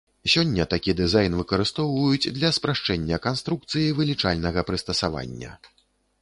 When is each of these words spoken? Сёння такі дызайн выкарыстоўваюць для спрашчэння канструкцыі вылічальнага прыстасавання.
Сёння 0.35 0.63
такі 0.69 0.93
дызайн 1.01 1.35
выкарыстоўваюць 1.41 2.31
для 2.37 2.49
спрашчэння 2.59 3.21
канструкцыі 3.27 3.93
вылічальнага 4.01 4.65
прыстасавання. 4.71 5.51